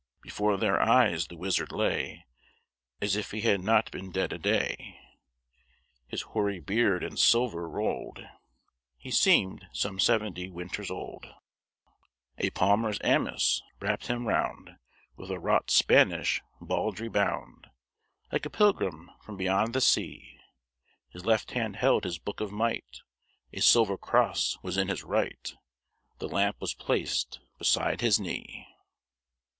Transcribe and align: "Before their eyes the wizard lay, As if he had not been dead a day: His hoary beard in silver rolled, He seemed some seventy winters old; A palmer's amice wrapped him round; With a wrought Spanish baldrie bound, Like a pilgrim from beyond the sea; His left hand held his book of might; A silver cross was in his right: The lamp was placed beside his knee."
"Before 0.23 0.57
their 0.57 0.81
eyes 0.81 1.27
the 1.27 1.37
wizard 1.37 1.71
lay, 1.71 2.25
As 3.01 3.15
if 3.15 3.29
he 3.29 3.41
had 3.41 3.61
not 3.61 3.91
been 3.91 4.09
dead 4.11 4.33
a 4.33 4.39
day: 4.39 4.99
His 6.07 6.23
hoary 6.23 6.59
beard 6.59 7.03
in 7.03 7.17
silver 7.17 7.69
rolled, 7.69 8.25
He 8.97 9.11
seemed 9.11 9.67
some 9.71 9.99
seventy 9.99 10.49
winters 10.49 10.89
old; 10.89 11.27
A 12.39 12.49
palmer's 12.49 12.97
amice 13.03 13.61
wrapped 13.79 14.07
him 14.07 14.27
round; 14.27 14.71
With 15.17 15.29
a 15.29 15.37
wrought 15.39 15.69
Spanish 15.69 16.41
baldrie 16.59 17.07
bound, 17.07 17.67
Like 18.31 18.47
a 18.47 18.49
pilgrim 18.49 19.11
from 19.21 19.37
beyond 19.37 19.75
the 19.75 19.81
sea; 19.81 20.39
His 21.09 21.27
left 21.27 21.51
hand 21.51 21.75
held 21.75 22.05
his 22.05 22.17
book 22.17 22.41
of 22.41 22.51
might; 22.51 23.01
A 23.53 23.61
silver 23.61 23.99
cross 23.99 24.57
was 24.63 24.77
in 24.77 24.87
his 24.87 25.03
right: 25.03 25.53
The 26.17 26.27
lamp 26.27 26.59
was 26.59 26.73
placed 26.73 27.39
beside 27.59 28.01
his 28.01 28.19
knee." 28.19 28.65